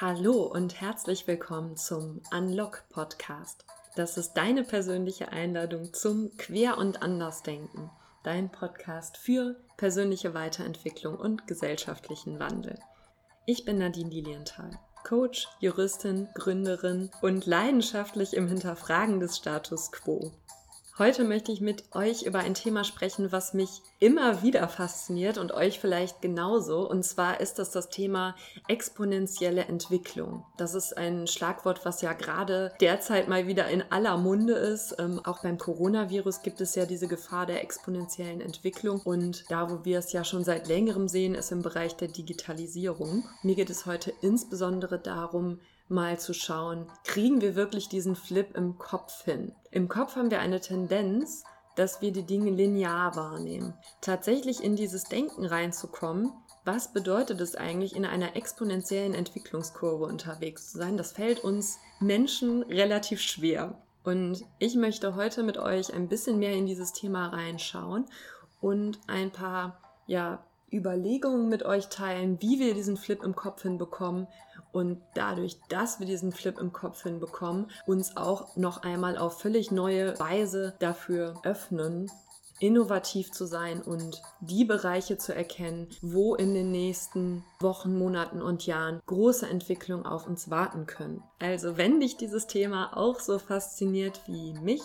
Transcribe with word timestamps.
Hallo 0.00 0.44
und 0.44 0.80
herzlich 0.80 1.26
willkommen 1.26 1.76
zum 1.76 2.22
Unlock 2.32 2.84
Podcast. 2.88 3.66
Das 3.96 4.16
ist 4.16 4.32
deine 4.32 4.64
persönliche 4.64 5.28
Einladung 5.28 5.92
zum 5.92 6.34
Quer- 6.38 6.78
und 6.78 7.02
Andersdenken, 7.02 7.90
dein 8.22 8.50
Podcast 8.50 9.18
für 9.18 9.56
persönliche 9.76 10.32
Weiterentwicklung 10.32 11.16
und 11.16 11.46
gesellschaftlichen 11.46 12.38
Wandel. 12.38 12.78
Ich 13.44 13.66
bin 13.66 13.76
Nadine 13.76 14.08
Lilienthal, 14.08 14.70
Coach, 15.04 15.46
Juristin, 15.58 16.30
Gründerin 16.32 17.10
und 17.20 17.44
leidenschaftlich 17.44 18.32
im 18.32 18.48
Hinterfragen 18.48 19.20
des 19.20 19.36
Status 19.36 19.92
quo. 19.92 20.32
Heute 21.00 21.24
möchte 21.24 21.50
ich 21.50 21.62
mit 21.62 21.84
euch 21.94 22.24
über 22.24 22.40
ein 22.40 22.52
Thema 22.52 22.84
sprechen, 22.84 23.32
was 23.32 23.54
mich 23.54 23.80
immer 24.00 24.42
wieder 24.42 24.68
fasziniert 24.68 25.38
und 25.38 25.50
euch 25.50 25.80
vielleicht 25.80 26.20
genauso. 26.20 26.86
Und 26.86 27.06
zwar 27.06 27.40
ist 27.40 27.58
das 27.58 27.70
das 27.70 27.88
Thema 27.88 28.36
exponentielle 28.68 29.64
Entwicklung. 29.64 30.44
Das 30.58 30.74
ist 30.74 30.94
ein 30.98 31.26
Schlagwort, 31.26 31.86
was 31.86 32.02
ja 32.02 32.12
gerade 32.12 32.74
derzeit 32.82 33.28
mal 33.28 33.46
wieder 33.46 33.68
in 33.68 33.82
aller 33.88 34.18
Munde 34.18 34.52
ist. 34.52 34.94
Ähm, 34.98 35.22
auch 35.24 35.42
beim 35.42 35.56
Coronavirus 35.56 36.42
gibt 36.42 36.60
es 36.60 36.74
ja 36.74 36.84
diese 36.84 37.08
Gefahr 37.08 37.46
der 37.46 37.62
exponentiellen 37.62 38.42
Entwicklung. 38.42 39.00
Und 39.00 39.50
da, 39.50 39.70
wo 39.70 39.86
wir 39.86 40.00
es 40.00 40.12
ja 40.12 40.22
schon 40.22 40.44
seit 40.44 40.68
längerem 40.68 41.08
sehen, 41.08 41.34
ist 41.34 41.50
im 41.50 41.62
Bereich 41.62 41.96
der 41.96 42.08
Digitalisierung. 42.08 43.24
Mir 43.42 43.54
geht 43.54 43.70
es 43.70 43.86
heute 43.86 44.12
insbesondere 44.20 44.98
darum, 44.98 45.60
mal 45.90 46.18
zu 46.18 46.32
schauen, 46.32 46.86
kriegen 47.04 47.40
wir 47.40 47.56
wirklich 47.56 47.88
diesen 47.88 48.16
Flip 48.16 48.56
im 48.56 48.78
Kopf 48.78 49.24
hin? 49.24 49.52
Im 49.70 49.88
Kopf 49.88 50.16
haben 50.16 50.30
wir 50.30 50.40
eine 50.40 50.60
Tendenz, 50.60 51.44
dass 51.76 52.00
wir 52.00 52.12
die 52.12 52.24
Dinge 52.24 52.50
linear 52.50 53.16
wahrnehmen. 53.16 53.74
Tatsächlich 54.00 54.62
in 54.62 54.76
dieses 54.76 55.04
Denken 55.04 55.44
reinzukommen, 55.44 56.32
was 56.64 56.92
bedeutet 56.92 57.40
es 57.40 57.56
eigentlich, 57.56 57.96
in 57.96 58.04
einer 58.04 58.36
exponentiellen 58.36 59.14
Entwicklungskurve 59.14 60.04
unterwegs 60.04 60.72
zu 60.72 60.78
sein? 60.78 60.96
Das 60.96 61.12
fällt 61.12 61.42
uns 61.42 61.78
Menschen 62.00 62.62
relativ 62.64 63.20
schwer. 63.20 63.78
Und 64.04 64.44
ich 64.58 64.76
möchte 64.76 65.14
heute 65.14 65.42
mit 65.42 65.58
euch 65.58 65.92
ein 65.92 66.08
bisschen 66.08 66.38
mehr 66.38 66.54
in 66.54 66.66
dieses 66.66 66.92
Thema 66.92 67.28
reinschauen 67.28 68.06
und 68.60 68.98
ein 69.06 69.30
paar 69.30 69.80
ja, 70.06 70.44
Überlegungen 70.72 71.48
mit 71.48 71.64
euch 71.64 71.88
teilen, 71.88 72.40
wie 72.40 72.58
wir 72.58 72.74
diesen 72.74 72.96
Flip 72.96 73.22
im 73.22 73.34
Kopf 73.34 73.62
hinbekommen 73.62 74.26
und 74.72 75.00
dadurch, 75.14 75.58
dass 75.68 76.00
wir 76.00 76.06
diesen 76.06 76.32
Flip 76.32 76.58
im 76.58 76.72
Kopf 76.72 77.02
hinbekommen, 77.02 77.70
uns 77.86 78.16
auch 78.16 78.56
noch 78.56 78.82
einmal 78.82 79.18
auf 79.18 79.40
völlig 79.40 79.70
neue 79.70 80.18
Weise 80.18 80.74
dafür 80.78 81.40
öffnen, 81.42 82.10
innovativ 82.60 83.32
zu 83.32 83.46
sein 83.46 83.82
und 83.82 84.22
die 84.40 84.64
Bereiche 84.64 85.16
zu 85.18 85.34
erkennen, 85.34 85.88
wo 86.02 86.34
in 86.34 86.54
den 86.54 86.70
nächsten 86.70 87.42
Wochen, 87.58 87.98
Monaten 87.98 88.42
und 88.42 88.66
Jahren 88.66 89.00
große 89.06 89.48
Entwicklungen 89.48 90.06
auf 90.06 90.26
uns 90.26 90.50
warten 90.50 90.86
können. 90.86 91.22
Also 91.38 91.76
wenn 91.76 92.00
dich 92.00 92.16
dieses 92.16 92.46
Thema 92.46 92.96
auch 92.96 93.18
so 93.18 93.38
fasziniert 93.38 94.20
wie 94.26 94.52
mich, 94.52 94.82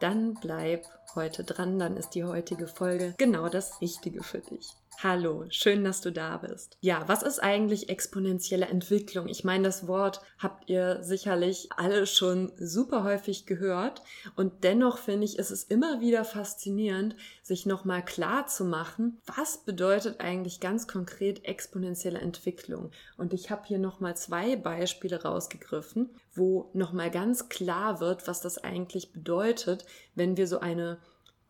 dann 0.00 0.34
bleib 0.40 0.86
heute 1.14 1.44
dran, 1.44 1.78
dann 1.78 1.96
ist 1.96 2.10
die 2.10 2.24
heutige 2.24 2.66
Folge 2.66 3.14
genau 3.18 3.48
das 3.48 3.80
Richtige 3.82 4.22
für 4.22 4.38
dich. 4.38 4.70
Hallo, 5.02 5.46
schön, 5.48 5.82
dass 5.82 6.02
du 6.02 6.12
da 6.12 6.36
bist. 6.36 6.76
Ja, 6.82 7.04
was 7.06 7.22
ist 7.22 7.42
eigentlich 7.42 7.88
exponentielle 7.88 8.66
Entwicklung? 8.66 9.28
Ich 9.28 9.44
meine, 9.44 9.64
das 9.64 9.86
Wort 9.86 10.20
habt 10.38 10.68
ihr 10.68 11.02
sicherlich 11.02 11.70
alle 11.74 12.06
schon 12.06 12.52
super 12.58 13.02
häufig 13.02 13.46
gehört 13.46 14.02
und 14.36 14.62
dennoch 14.62 14.98
finde 14.98 15.24
ich, 15.24 15.38
ist 15.38 15.50
es 15.50 15.64
immer 15.64 16.02
wieder 16.02 16.26
faszinierend, 16.26 17.16
sich 17.42 17.64
nochmal 17.64 18.04
klar 18.04 18.46
zu 18.46 18.62
machen, 18.66 19.22
was 19.24 19.64
bedeutet 19.64 20.20
eigentlich 20.20 20.60
ganz 20.60 20.86
konkret 20.86 21.46
exponentielle 21.46 22.18
Entwicklung? 22.18 22.90
Und 23.16 23.32
ich 23.32 23.50
habe 23.50 23.66
hier 23.66 23.78
nochmal 23.78 24.18
zwei 24.18 24.54
Beispiele 24.56 25.22
rausgegriffen, 25.22 26.10
wo 26.34 26.68
nochmal 26.74 27.10
ganz 27.10 27.48
klar 27.48 28.00
wird, 28.00 28.28
was 28.28 28.42
das 28.42 28.58
eigentlich 28.58 29.14
bedeutet, 29.14 29.86
wenn 30.14 30.36
wir 30.36 30.46
so 30.46 30.60
eine 30.60 30.98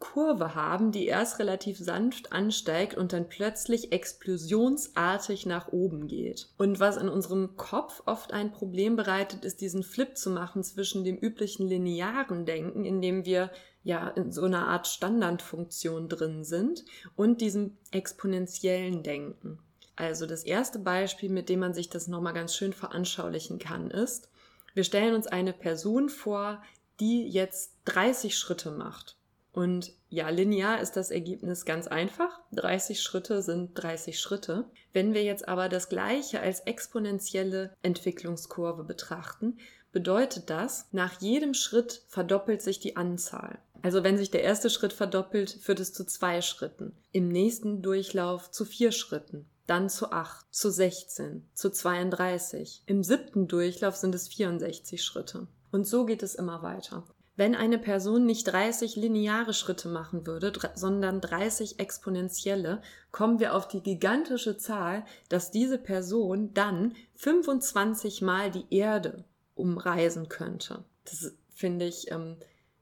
Kurve 0.01 0.55
haben, 0.57 0.91
die 0.91 1.07
erst 1.07 1.39
relativ 1.39 1.79
sanft 1.79 2.33
ansteigt 2.33 2.97
und 2.97 3.13
dann 3.13 3.29
plötzlich 3.29 3.93
explosionsartig 3.93 5.47
nach 5.47 5.69
oben 5.69 6.09
geht. 6.09 6.49
Und 6.59 6.81
was 6.81 6.97
in 6.97 7.09
unserem 7.09 7.57
Kopf 7.57 8.03
oft 8.07 8.33
ein 8.33 8.51
Problem 8.51 8.97
bereitet, 8.97 9.45
ist 9.45 9.61
diesen 9.61 9.85
Flip 9.85 10.17
zu 10.17 10.31
machen 10.31 10.65
zwischen 10.65 11.05
dem 11.05 11.17
üblichen 11.17 11.69
linearen 11.69 12.47
Denken, 12.47 12.85
in 12.85 13.01
dem 13.01 13.25
wir 13.25 13.51
ja 13.85 14.09
in 14.09 14.33
so 14.33 14.43
einer 14.43 14.67
Art 14.67 14.89
Standardfunktion 14.89 16.09
drin 16.09 16.45
sind, 16.45 16.85
und 17.15 17.41
diesem 17.41 17.77
exponentiellen 17.93 19.03
Denken. 19.03 19.59
Also 19.97 20.27
das 20.27 20.45
erste 20.45 20.79
Beispiel, 20.79 21.29
mit 21.29 21.49
dem 21.49 21.61
man 21.61 21.75
sich 21.75 21.91
das 21.91 22.09
nochmal 22.09 22.33
ganz 22.33 22.57
schön 22.57 22.73
veranschaulichen 22.73 23.59
kann, 23.59 23.91
ist, 23.91 24.31
wir 24.73 24.85
stellen 24.85 25.15
uns 25.15 25.27
eine 25.27 25.53
Person 25.53 26.09
vor, 26.09 26.63
die 27.01 27.29
jetzt 27.29 27.75
30 27.85 28.37
Schritte 28.37 28.71
macht. 28.71 29.20
Und 29.53 29.93
ja, 30.09 30.29
linear 30.29 30.81
ist 30.81 30.93
das 30.93 31.11
Ergebnis 31.11 31.65
ganz 31.65 31.87
einfach. 31.89 32.41
30 32.53 33.03
Schritte 33.03 33.43
sind 33.43 33.75
30 33.75 34.21
Schritte. 34.21 34.65
Wenn 34.93 35.15
wir 35.15 35.25
jetzt 35.25 35.49
aber 35.49 35.69
das 35.69 35.89
Gleiche 35.89 36.41
als 36.41 36.61
exponentielle 36.61 37.75
Entwicklungskurve 37.83 38.85
betrachten, 38.85 39.59
bedeutet 39.93 40.51
das, 40.51 40.87
nach 40.93 41.21
jedem 41.21 41.55
Schritt 41.55 42.03
verdoppelt 42.07 42.63
sich 42.63 42.79
die 42.79 42.97
Anzahl. 42.97 43.59
Also 43.83 44.05
wenn 44.05 44.19
sich 44.19 44.31
der 44.31 44.43
erste 44.43 44.71
Schritt 44.71 44.93
verdoppelt, 44.93 45.51
führt 45.51 45.81
es 45.81 45.93
zu 45.93 46.05
zwei 46.05 46.43
Schritten. 46.43 46.93
Im 47.13 47.29
nächsten 47.29 47.83
Durchlauf 47.83 48.51
zu 48.51 48.65
vier 48.65 48.93
Schritten. 48.93 49.47
Dann 49.67 49.89
zu 49.89 50.13
acht, 50.13 50.47
zu 50.51 50.71
16, 50.71 51.49
zu 51.55 51.71
32. 51.71 52.83
Im 52.87 53.05
siebten 53.05 53.47
Durchlauf 53.47 53.97
sind 53.97 54.15
es 54.15 54.29
64 54.29 55.03
Schritte. 55.03 55.47
Und 55.71 55.87
so 55.87 56.05
geht 56.05 56.23
es 56.23 56.35
immer 56.35 56.63
weiter. 56.63 57.05
Wenn 57.41 57.55
eine 57.55 57.79
Person 57.79 58.27
nicht 58.27 58.45
30 58.49 58.97
lineare 58.97 59.55
Schritte 59.55 59.89
machen 59.89 60.27
würde, 60.27 60.53
sondern 60.75 61.23
30 61.23 61.79
exponentielle, 61.79 62.83
kommen 63.13 63.41
wir 63.41 63.55
auf 63.55 63.67
die 63.67 63.83
gigantische 63.83 64.59
Zahl, 64.59 65.07
dass 65.31 65.51
diese 65.51 65.79
Person 65.79 66.53
dann 66.53 66.95
25 67.15 68.21
Mal 68.21 68.51
die 68.51 68.67
Erde 68.69 69.25
umreisen 69.55 70.29
könnte. 70.29 70.85
Das 71.07 71.33
finde 71.49 71.87
ich, 71.87 72.11
ähm, 72.11 72.37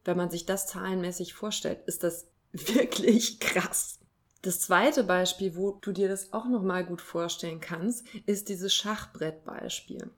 wenn 0.05 0.17
man 0.17 0.29
sich 0.29 0.45
das 0.45 0.67
zahlenmäßig 0.67 1.35
vorstellt, 1.35 1.79
ist 1.87 2.03
das 2.03 2.27
wirklich 2.53 3.39
krass. 3.39 4.01
Das 4.43 4.59
zweite 4.59 5.05
Beispiel, 5.05 5.55
wo 5.55 5.79
du 5.81 5.93
dir 5.93 6.09
das 6.09 6.33
auch 6.33 6.49
noch 6.49 6.65
mal 6.65 6.85
gut 6.85 7.01
vorstellen 7.01 7.61
kannst, 7.61 8.05
ist 8.27 8.49
dieses 8.49 8.75
Schachbrettbeispiel. 8.75 10.11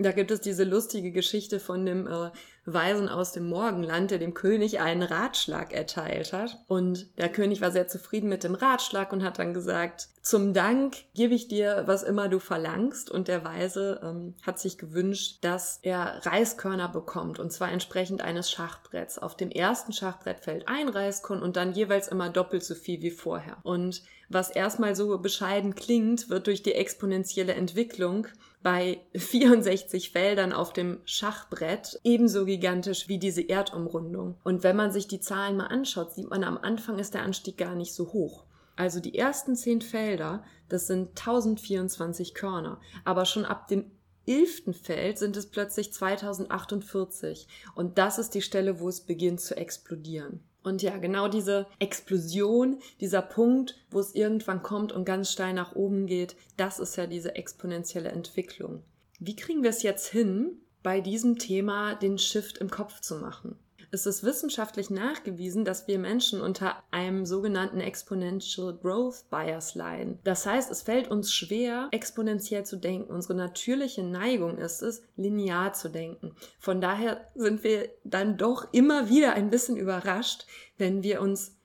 Da 0.00 0.12
gibt 0.12 0.30
es 0.30 0.40
diese 0.40 0.62
lustige 0.62 1.10
Geschichte 1.10 1.58
von 1.58 1.84
dem 1.84 2.06
äh, 2.06 2.30
Weisen 2.64 3.08
aus 3.08 3.32
dem 3.32 3.48
Morgenland, 3.48 4.12
der 4.12 4.18
dem 4.18 4.32
König 4.32 4.78
einen 4.78 5.02
Ratschlag 5.02 5.72
erteilt 5.72 6.32
hat. 6.32 6.56
Und 6.68 7.18
der 7.18 7.28
König 7.30 7.60
war 7.60 7.72
sehr 7.72 7.88
zufrieden 7.88 8.28
mit 8.28 8.44
dem 8.44 8.54
Ratschlag 8.54 9.12
und 9.12 9.24
hat 9.24 9.40
dann 9.40 9.54
gesagt, 9.54 10.08
zum 10.22 10.54
Dank 10.54 10.94
gebe 11.14 11.34
ich 11.34 11.48
dir, 11.48 11.82
was 11.86 12.04
immer 12.04 12.28
du 12.28 12.38
verlangst. 12.38 13.10
Und 13.10 13.26
der 13.26 13.44
Weise 13.44 14.00
ähm, 14.04 14.34
hat 14.42 14.60
sich 14.60 14.78
gewünscht, 14.78 15.38
dass 15.40 15.80
er 15.82 16.20
Reiskörner 16.24 16.88
bekommt, 16.88 17.40
und 17.40 17.52
zwar 17.52 17.72
entsprechend 17.72 18.22
eines 18.22 18.50
Schachbretts. 18.50 19.18
Auf 19.18 19.36
dem 19.36 19.50
ersten 19.50 19.92
Schachbrett 19.92 20.40
fällt 20.40 20.68
ein 20.68 20.88
Reiskorn 20.88 21.42
und 21.42 21.56
dann 21.56 21.72
jeweils 21.72 22.06
immer 22.06 22.28
doppelt 22.28 22.62
so 22.62 22.76
viel 22.76 23.02
wie 23.02 23.10
vorher. 23.10 23.56
Und 23.64 24.04
was 24.28 24.50
erstmal 24.50 24.94
so 24.94 25.18
bescheiden 25.18 25.74
klingt, 25.74 26.28
wird 26.28 26.46
durch 26.46 26.62
die 26.62 26.74
exponentielle 26.74 27.54
Entwicklung 27.54 28.28
bei 28.62 29.00
64 29.14 30.10
Feldern 30.10 30.52
auf 30.52 30.72
dem 30.72 31.00
Schachbrett 31.04 32.00
ebenso 32.04 32.44
gigantisch 32.44 33.08
wie 33.08 33.18
diese 33.18 33.48
Erdumrundung. 33.48 34.36
Und 34.44 34.62
wenn 34.62 34.76
man 34.76 34.90
sich 34.90 35.06
die 35.06 35.20
Zahlen 35.20 35.56
mal 35.56 35.66
anschaut, 35.66 36.12
sieht 36.12 36.28
man, 36.28 36.44
am 36.44 36.58
Anfang 36.58 36.98
ist 36.98 37.14
der 37.14 37.22
Anstieg 37.22 37.56
gar 37.56 37.74
nicht 37.74 37.94
so 37.94 38.12
hoch. 38.12 38.44
Also 38.76 39.00
die 39.00 39.16
ersten 39.16 39.56
zehn 39.56 39.80
Felder, 39.80 40.44
das 40.68 40.86
sind 40.86 41.10
1024 41.10 42.34
Körner. 42.34 42.80
Aber 43.04 43.24
schon 43.24 43.44
ab 43.44 43.68
dem 43.68 43.90
elften 44.26 44.74
Feld 44.74 45.18
sind 45.18 45.36
es 45.36 45.46
plötzlich 45.46 45.92
2048. 45.92 47.48
Und 47.74 47.98
das 47.98 48.18
ist 48.18 48.34
die 48.34 48.42
Stelle, 48.42 48.78
wo 48.80 48.88
es 48.88 49.00
beginnt 49.00 49.40
zu 49.40 49.56
explodieren. 49.56 50.44
Und 50.68 50.82
ja, 50.82 50.98
genau 50.98 51.28
diese 51.28 51.66
Explosion, 51.78 52.78
dieser 53.00 53.22
Punkt, 53.22 53.74
wo 53.90 54.00
es 54.00 54.14
irgendwann 54.14 54.62
kommt 54.62 54.92
und 54.92 55.06
ganz 55.06 55.32
steil 55.32 55.54
nach 55.54 55.74
oben 55.74 56.04
geht, 56.04 56.36
das 56.58 56.78
ist 56.78 56.96
ja 56.96 57.06
diese 57.06 57.34
exponentielle 57.36 58.10
Entwicklung. 58.10 58.82
Wie 59.18 59.34
kriegen 59.34 59.62
wir 59.62 59.70
es 59.70 59.82
jetzt 59.82 60.08
hin, 60.08 60.58
bei 60.82 61.00
diesem 61.00 61.38
Thema 61.38 61.94
den 61.94 62.18
Shift 62.18 62.58
im 62.58 62.68
Kopf 62.68 63.00
zu 63.00 63.16
machen? 63.16 63.58
Es 63.90 64.04
ist 64.04 64.22
wissenschaftlich 64.22 64.90
nachgewiesen, 64.90 65.64
dass 65.64 65.88
wir 65.88 65.98
Menschen 65.98 66.42
unter 66.42 66.82
einem 66.90 67.24
sogenannten 67.24 67.80
Exponential 67.80 68.76
Growth 68.76 69.30
Bias 69.30 69.74
leiden. 69.74 70.18
Das 70.24 70.44
heißt, 70.44 70.70
es 70.70 70.82
fällt 70.82 71.10
uns 71.10 71.32
schwer, 71.32 71.88
exponentiell 71.90 72.66
zu 72.66 72.76
denken. 72.76 73.10
Unsere 73.10 73.34
natürliche 73.34 74.02
Neigung 74.02 74.58
ist 74.58 74.82
es, 74.82 75.02
linear 75.16 75.72
zu 75.72 75.88
denken. 75.88 76.34
Von 76.58 76.82
daher 76.82 77.30
sind 77.34 77.64
wir 77.64 77.88
dann 78.04 78.36
doch 78.36 78.72
immer 78.72 79.08
wieder 79.08 79.32
ein 79.32 79.48
bisschen 79.48 79.78
überrascht, 79.78 80.46
wenn 80.76 81.02
wir 81.02 81.22
uns 81.22 81.56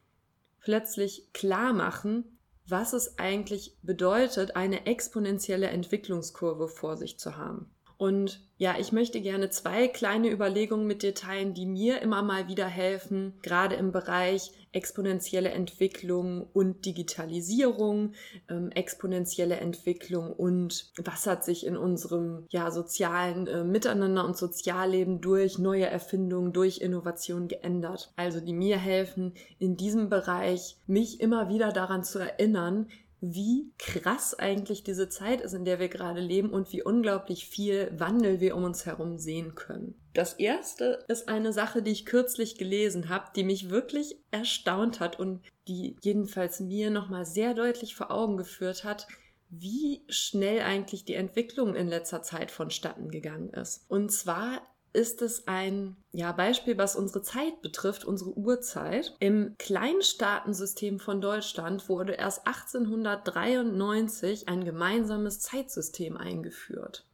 plötzlich 0.61 1.33
klar 1.33 1.73
machen, 1.73 2.37
was 2.65 2.93
es 2.93 3.19
eigentlich 3.19 3.77
bedeutet, 3.81 4.55
eine 4.55 4.85
exponentielle 4.85 5.67
Entwicklungskurve 5.67 6.69
vor 6.69 6.95
sich 6.95 7.19
zu 7.19 7.35
haben. 7.35 7.72
Und 7.97 8.41
ja, 8.57 8.75
ich 8.79 8.91
möchte 8.91 9.19
gerne 9.21 9.49
zwei 9.49 9.87
kleine 9.87 10.29
Überlegungen 10.29 10.87
mit 10.87 11.03
dir 11.03 11.13
teilen, 11.13 11.53
die 11.53 11.65
mir 11.65 12.01
immer 12.01 12.21
mal 12.21 12.47
wieder 12.47 12.67
helfen, 12.67 13.33
gerade 13.41 13.75
im 13.75 13.91
Bereich 13.91 14.51
exponentielle 14.71 15.49
Entwicklung 15.51 16.47
und 16.53 16.85
Digitalisierung, 16.85 18.13
ähm, 18.49 18.71
exponentielle 18.71 19.57
Entwicklung 19.57 20.33
und 20.33 20.91
was 20.97 21.27
hat 21.27 21.45
sich 21.45 21.65
in 21.65 21.77
unserem 21.77 22.45
ja, 22.49 22.71
sozialen 22.71 23.47
äh, 23.47 23.63
Miteinander 23.63 24.25
und 24.25 24.35
Sozialleben 24.35 25.21
durch 25.21 25.59
neue 25.59 25.85
Erfindungen, 25.85 26.53
durch 26.53 26.79
Innovation 26.79 27.47
geändert. 27.47 28.11
Also 28.15 28.39
die 28.39 28.53
mir 28.53 28.77
helfen, 28.77 29.33
in 29.59 29.77
diesem 29.77 30.09
Bereich 30.09 30.77
mich 30.87 31.21
immer 31.21 31.49
wieder 31.49 31.71
daran 31.71 32.03
zu 32.03 32.19
erinnern, 32.19 32.87
wie 33.25 33.71
krass 33.79 34.37
eigentlich 34.37 34.83
diese 34.83 35.07
Zeit 35.07 35.39
ist, 35.39 35.53
in 35.53 35.63
der 35.63 35.79
wir 35.79 35.87
gerade 35.87 36.19
leben 36.19 36.49
und 36.49 36.73
wie 36.73 36.83
unglaublich 36.83 37.47
viel 37.47 37.89
Wandel 37.97 38.41
wir 38.41 38.53
um 38.57 38.65
uns 38.65 38.85
herum 38.85 39.17
sehen 39.17 39.55
können. 39.55 39.95
Das 40.13 40.33
erste 40.33 41.05
ist 41.07 41.29
eine 41.29 41.53
Sache, 41.53 41.81
die 41.81 41.91
ich 41.91 42.05
kürzlich 42.05 42.57
gelesen 42.57 43.07
habe, 43.07 43.31
die 43.33 43.45
mich 43.45 43.69
wirklich 43.69 44.17
erstaunt 44.31 44.99
hat 44.99 45.17
und 45.17 45.41
die 45.69 45.95
jedenfalls 46.01 46.59
mir 46.59 46.89
nochmal 46.89 47.25
sehr 47.25 47.53
deutlich 47.53 47.95
vor 47.95 48.11
Augen 48.11 48.35
geführt 48.35 48.83
hat, 48.83 49.07
wie 49.49 50.03
schnell 50.09 50.61
eigentlich 50.61 51.05
die 51.05 51.13
Entwicklung 51.13 51.75
in 51.75 51.87
letzter 51.87 52.23
Zeit 52.23 52.51
vonstatten 52.51 53.09
gegangen 53.09 53.51
ist. 53.51 53.85
Und 53.87 54.11
zwar 54.11 54.61
ist 54.93 55.23
es 55.23 55.47
ein 55.47 55.97
ja, 56.11 56.31
Beispiel, 56.31 56.77
was 56.77 56.95
unsere 56.95 57.23
Zeit 57.23 57.61
betrifft, 57.61 58.05
unsere 58.05 58.37
Uhrzeit. 58.37 59.15
Im 59.19 59.55
Kleinstaatensystem 59.57 60.99
von 60.99 61.19
Deutschland 61.19 61.89
wurde 61.89 62.13
erst 62.13 62.47
1893 62.47 64.47
ein 64.47 64.63
gemeinsames 64.63 65.39
Zeitsystem 65.39 66.15
eingeführt. 66.15 67.05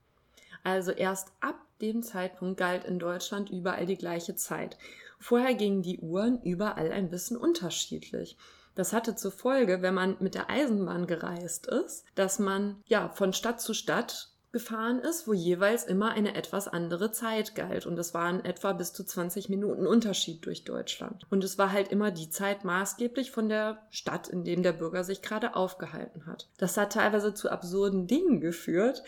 Also 0.64 0.92
erst 0.92 1.32
ab 1.40 1.56
dem 1.82 2.04
Zeitpunkt 2.04 2.60
galt 2.60 2.84
in 2.84 3.00
Deutschland 3.00 3.50
überall 3.50 3.86
die 3.86 3.98
gleiche 3.98 4.36
Zeit. 4.36 4.78
Vorher 5.18 5.54
gingen 5.54 5.82
die 5.82 6.00
Uhren 6.00 6.42
überall 6.42 6.92
ein 6.92 7.10
bisschen 7.10 7.38
unterschiedlich. 7.38 8.38
Das 8.76 8.94
hatte 8.94 9.16
zur 9.16 9.32
Folge, 9.32 9.82
wenn 9.82 9.94
man 9.94 10.18
mit 10.20 10.36
der 10.36 10.50
Eisenbahn 10.50 11.08
gereist 11.08 11.68
ist, 11.68 12.06
dass 12.16 12.40
man 12.40 12.82
ja 12.86 13.10
von 13.10 13.34
Stadt 13.34 13.62
zu 13.62 13.74
Stadt 13.74 14.30
gefahren 14.52 15.00
ist, 15.00 15.28
wo 15.28 15.34
jeweils 15.34 15.84
immer 15.84 16.12
eine 16.12 16.36
etwas 16.36 16.68
andere 16.68 17.12
Zeit 17.12 17.54
galt. 17.54 17.86
Und 17.86 18.00
es 18.00 18.14
waren 18.14 18.44
etwa 18.44 18.74
bis 18.74 18.94
zu 18.94 19.04
20 19.04 19.50
Minuten 19.50 19.86
Unterschied 19.86 20.46
durch 20.46 20.64
Deutschland. 20.64 21.28
Und 21.30 21.44
es 21.44 21.58
war 21.58 21.72
halt 21.72 21.90
immer 21.90 22.12
die 22.12 22.30
Zeit 22.30 22.64
maßgeblich 22.64 23.32
von 23.32 23.50
der 23.50 23.84
Stadt, 23.92 24.28
in 24.28 24.44
dem 24.44 24.64
der 24.64 24.74
Bürger 24.74 25.04
sich 25.04 25.22
gerade 25.22 25.56
aufgehalten 25.56 26.26
hat. 26.26 26.50
Das 26.58 26.78
hat 26.78 26.94
teilweise 26.94 27.34
zu 27.34 27.50
absurden 27.50 28.08
Dingen 28.08 28.42
geführt, 28.42 29.04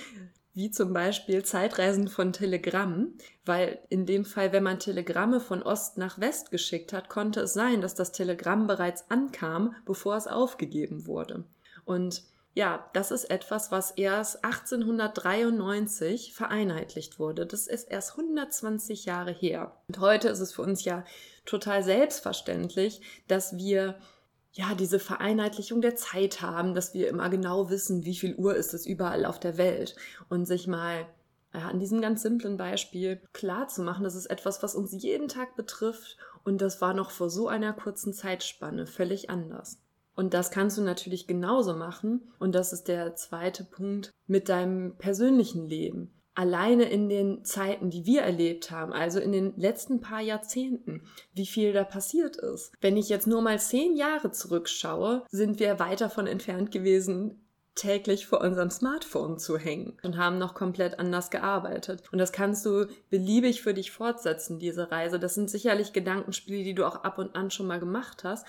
wie 0.53 0.69
zum 0.69 0.93
Beispiel 0.93 1.43
Zeitreisen 1.43 2.07
von 2.07 2.33
Telegrammen, 2.33 3.17
weil 3.45 3.79
in 3.89 4.05
dem 4.05 4.25
Fall, 4.25 4.51
wenn 4.51 4.63
man 4.63 4.79
Telegramme 4.79 5.39
von 5.39 5.63
Ost 5.63 5.97
nach 5.97 6.19
West 6.19 6.51
geschickt 6.51 6.93
hat, 6.93 7.09
konnte 7.09 7.41
es 7.41 7.53
sein, 7.53 7.81
dass 7.81 7.95
das 7.95 8.11
Telegramm 8.11 8.67
bereits 8.67 9.09
ankam, 9.09 9.75
bevor 9.85 10.17
es 10.17 10.27
aufgegeben 10.27 11.05
wurde. 11.05 11.45
Und 11.85 12.23
ja, 12.53 12.89
das 12.93 13.11
ist 13.11 13.25
etwas, 13.25 13.71
was 13.71 13.91
erst 13.91 14.43
1893 14.43 16.33
vereinheitlicht 16.33 17.17
wurde. 17.17 17.45
Das 17.45 17.67
ist 17.67 17.85
erst 17.85 18.17
120 18.17 19.05
Jahre 19.05 19.31
her. 19.31 19.77
Und 19.87 19.99
heute 19.99 20.27
ist 20.27 20.41
es 20.41 20.51
für 20.53 20.61
uns 20.61 20.83
ja 20.83 21.05
total 21.45 21.81
selbstverständlich, 21.83 23.01
dass 23.27 23.55
wir 23.55 23.97
ja 24.51 24.75
diese 24.75 24.99
Vereinheitlichung 24.99 25.79
der 25.79 25.95
Zeit 25.95 26.41
haben, 26.41 26.73
dass 26.73 26.93
wir 26.93 27.07
immer 27.07 27.29
genau 27.29 27.69
wissen, 27.69 28.03
wie 28.03 28.15
viel 28.15 28.35
Uhr 28.35 28.53
ist 28.55 28.73
es 28.73 28.85
überall 28.85 29.25
auf 29.25 29.39
der 29.39 29.57
Welt 29.57 29.95
und 30.27 30.45
sich 30.45 30.67
mal 30.67 31.07
ja, 31.53 31.69
an 31.69 31.79
diesem 31.79 32.01
ganz 32.01 32.21
simplen 32.21 32.57
Beispiel 32.57 33.21
klar 33.31 33.69
zu 33.69 33.81
machen, 33.81 34.03
das 34.03 34.15
ist 34.15 34.25
etwas, 34.27 34.61
was 34.61 34.75
uns 34.75 34.91
jeden 35.01 35.29
Tag 35.29 35.55
betrifft 35.55 36.17
und 36.43 36.61
das 36.61 36.81
war 36.81 36.93
noch 36.93 37.11
vor 37.11 37.29
so 37.29 37.47
einer 37.47 37.71
kurzen 37.71 38.13
Zeitspanne 38.13 38.87
völlig 38.87 39.29
anders. 39.29 39.77
Und 40.21 40.35
das 40.35 40.51
kannst 40.51 40.77
du 40.77 40.83
natürlich 40.83 41.25
genauso 41.25 41.73
machen. 41.73 42.31
Und 42.37 42.53
das 42.53 42.73
ist 42.73 42.87
der 42.87 43.15
zweite 43.15 43.63
Punkt 43.63 44.11
mit 44.27 44.49
deinem 44.49 44.95
persönlichen 44.99 45.67
Leben. 45.67 46.13
Alleine 46.35 46.83
in 46.83 47.09
den 47.09 47.43
Zeiten, 47.43 47.89
die 47.89 48.05
wir 48.05 48.21
erlebt 48.21 48.69
haben, 48.69 48.93
also 48.93 49.19
in 49.19 49.31
den 49.31 49.55
letzten 49.57 49.99
paar 49.99 50.21
Jahrzehnten, 50.21 51.01
wie 51.33 51.47
viel 51.47 51.73
da 51.73 51.83
passiert 51.83 52.35
ist. 52.35 52.71
Wenn 52.81 52.97
ich 52.97 53.09
jetzt 53.09 53.25
nur 53.25 53.41
mal 53.41 53.59
zehn 53.59 53.95
Jahre 53.95 54.29
zurückschaue, 54.29 55.25
sind 55.31 55.59
wir 55.59 55.79
weit 55.79 56.01
davon 56.01 56.27
entfernt 56.27 56.69
gewesen, 56.69 57.43
täglich 57.73 58.27
vor 58.27 58.41
unserem 58.41 58.69
Smartphone 58.69 59.39
zu 59.39 59.57
hängen 59.57 59.97
und 60.03 60.17
haben 60.17 60.37
noch 60.37 60.53
komplett 60.53 60.99
anders 60.99 61.31
gearbeitet. 61.31 62.03
Und 62.11 62.19
das 62.19 62.31
kannst 62.31 62.63
du 62.67 62.85
beliebig 63.09 63.63
für 63.63 63.73
dich 63.73 63.89
fortsetzen, 63.89 64.59
diese 64.59 64.91
Reise. 64.91 65.17
Das 65.17 65.33
sind 65.33 65.49
sicherlich 65.49 65.93
Gedankenspiele, 65.93 66.63
die 66.63 66.75
du 66.75 66.85
auch 66.85 67.03
ab 67.03 67.17
und 67.17 67.35
an 67.35 67.49
schon 67.49 67.65
mal 67.65 67.79
gemacht 67.79 68.23
hast. 68.23 68.45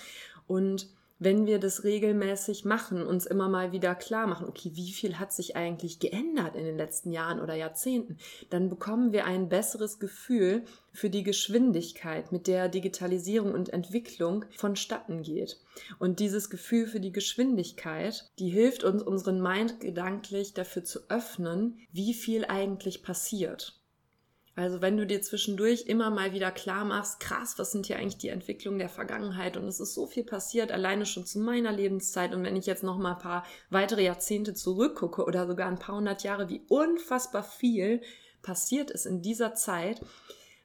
Und 0.47 0.89
wenn 1.25 1.47
wir 1.47 1.59
das 1.59 1.85
regelmäßig 1.85 2.65
machen, 2.65 3.07
uns 3.07 3.27
immer 3.27 3.49
mal 3.49 3.73
wieder 3.73 3.95
klar 3.95 4.27
machen, 4.27 4.49
okay, 4.49 4.73
wie 4.75 4.93
viel 4.93 5.19
hat 5.19 5.33
sich 5.33 5.57
eigentlich 5.57 5.99
geändert 5.99 6.57
in 6.57 6.65
den 6.65 6.77
letzten 6.77 7.13
Jahren 7.13 7.41
oder 7.41 7.55
Jahrzehnten, 7.55 8.19
dann 8.51 8.69
bekommen 8.69 9.13
wir 9.13 9.25
ein 9.25 9.49
besseres 9.49 9.99
Gefühl 9.99 10.65
für 10.93 11.11
die 11.11 11.23
Geschwindigkeit, 11.23 12.33
mit 12.33 12.47
der 12.47 12.69
Digitalisierung 12.69 13.53
und 13.53 13.73
Entwicklung 13.73 14.45
vonstatten 14.57 15.23
geht. 15.23 15.59
Und 15.99 16.21
dieses 16.21 16.51
Gefühl 16.51 16.87
für 16.87 17.01
die 17.01 17.13
Geschwindigkeit, 17.13 18.31
die 18.39 18.51
hilft 18.51 18.85
uns, 18.85 19.03
unseren 19.03 19.41
Mind 19.41 19.81
gedanklich 19.81 20.55
dafür 20.55 20.85
zu 20.85 21.01
öffnen, 21.09 21.79
wie 21.93 22.15
viel 22.15 22.45
eigentlich 22.45 23.03
passiert. 23.03 23.82
Also 24.55 24.83
wenn 24.83 24.99
du 24.99 25.07
dir 25.07 25.23
zwischendurch 25.23 25.87
immer 25.87 26.11
mal 26.11 26.33
wieder 26.33 26.51
klar 26.51 26.85
machst, 26.85 27.21
krass, 27.21 27.55
was 27.59 27.73
sind 27.73 27.87
hier 27.87 27.97
eigentlich 27.97 28.19
die 28.19 28.29
Entwicklungen 28.29 28.79
der 28.79 28.91
Vergangenheit? 28.91 29.57
Und 29.57 29.67
es 29.67 29.81
ist 29.81 29.95
so 29.95 30.07
viel 30.07 30.25
passiert, 30.25 30.71
alleine 30.71 31.07
schon 31.07 31.25
zu 31.25 31.39
meiner 31.39 31.73
Lebenszeit. 31.73 32.35
Und 32.35 32.45
wenn 32.45 32.57
ich 32.57 32.67
jetzt 32.67 32.83
noch 32.83 32.99
mal 32.99 33.13
ein 33.13 33.19
paar 33.19 33.47
weitere 33.71 34.05
Jahrzehnte 34.05 34.53
zurückgucke 34.53 35.25
oder 35.25 35.47
sogar 35.47 35.69
ein 35.69 35.79
paar 35.79 35.97
hundert 35.97 36.23
Jahre, 36.23 36.51
wie 36.51 36.63
unfassbar 36.69 37.43
viel 37.43 38.03
passiert 38.43 38.91
ist 38.91 39.07
in 39.07 39.23
dieser 39.23 39.55
Zeit, 39.55 40.03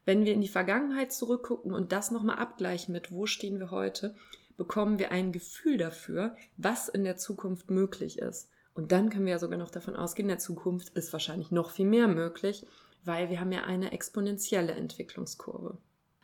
wenn 0.04 0.26
wir 0.26 0.34
in 0.34 0.42
die 0.42 0.48
Vergangenheit 0.50 1.14
zurückgucken 1.14 1.74
und 1.74 1.92
das 1.94 2.12
noch 2.12 2.24
mal 2.24 2.36
abgleichen 2.36 2.92
mit, 2.92 3.12
wo 3.12 3.26
stehen 3.26 3.60
wir 3.60 3.72
heute, 3.72 4.16
bekommen 4.58 5.00
wir 5.00 5.12
ein 5.12 5.32
Gefühl 5.32 5.78
dafür, 5.78 6.36
was 6.58 6.90
in 6.90 7.06
der 7.06 7.18
Zukunft 7.18 7.70
möglich 7.70 8.20
ist. 8.20 8.50
Und 8.74 8.92
dann 8.92 9.10
können 9.10 9.26
wir 9.26 9.34
ja 9.34 9.40
sogar 9.40 9.58
noch 9.58 9.72
davon 9.72 9.96
ausgehen, 9.96 10.26
in 10.26 10.36
der 10.36 10.40
Zukunft 10.40 10.90
ist 10.90 11.14
wahrscheinlich 11.14 11.52
noch 11.52 11.72
viel 11.72 11.86
mehr 11.86 12.08
möglich 12.08 12.66
weil 13.08 13.30
wir 13.30 13.40
haben 13.40 13.52
ja 13.52 13.64
eine 13.64 13.92
exponentielle 13.94 14.74
Entwicklungskurve. 14.74 15.78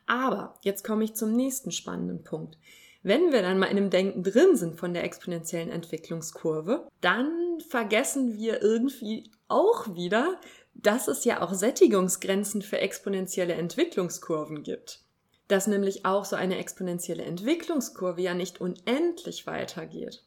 Aber 0.05 0.59
jetzt 0.61 0.83
komme 0.83 1.05
ich 1.05 1.15
zum 1.15 1.33
nächsten 1.33 1.71
spannenden 1.71 2.23
Punkt. 2.23 2.57
Wenn 3.01 3.31
wir 3.31 3.41
dann 3.41 3.59
mal 3.59 3.67
in 3.67 3.75
dem 3.75 3.89
Denken 3.89 4.23
drin 4.23 4.55
sind 4.55 4.75
von 4.75 4.93
der 4.93 5.03
exponentiellen 5.03 5.71
Entwicklungskurve, 5.71 6.87
dann 7.01 7.59
vergessen 7.67 8.37
wir 8.37 8.61
irgendwie 8.61 9.31
auch 9.47 9.93
wieder, 9.95 10.39
dass 10.73 11.07
es 11.07 11.25
ja 11.25 11.41
auch 11.41 11.53
Sättigungsgrenzen 11.53 12.61
für 12.61 12.79
exponentielle 12.79 13.53
Entwicklungskurven 13.53 14.63
gibt. 14.63 15.01
Dass 15.47 15.67
nämlich 15.67 16.05
auch 16.05 16.25
so 16.25 16.35
eine 16.35 16.57
exponentielle 16.57 17.23
Entwicklungskurve 17.23 18.21
ja 18.21 18.33
nicht 18.33 18.61
unendlich 18.61 19.47
weitergeht. 19.47 20.23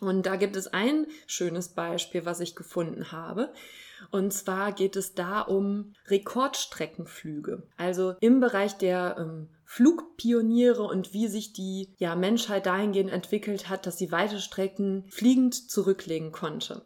Und 0.00 0.26
da 0.26 0.36
gibt 0.36 0.56
es 0.56 0.66
ein 0.68 1.06
schönes 1.26 1.68
Beispiel, 1.68 2.24
was 2.24 2.40
ich 2.40 2.54
gefunden 2.54 3.12
habe. 3.12 3.52
Und 4.10 4.32
zwar 4.32 4.72
geht 4.72 4.96
es 4.96 5.14
da 5.14 5.40
um 5.40 5.94
Rekordstreckenflüge. 6.08 7.62
Also 7.76 8.14
im 8.20 8.40
Bereich 8.40 8.76
der 8.76 9.16
ähm, 9.18 9.48
Flugpioniere 9.64 10.82
und 10.82 11.12
wie 11.12 11.28
sich 11.28 11.52
die 11.52 11.94
ja, 11.98 12.14
Menschheit 12.14 12.66
dahingehend 12.66 13.10
entwickelt 13.10 13.68
hat, 13.68 13.86
dass 13.86 13.98
sie 13.98 14.12
weite 14.12 14.38
Strecken 14.38 15.04
fliegend 15.08 15.54
zurücklegen 15.70 16.30
konnte. 16.30 16.82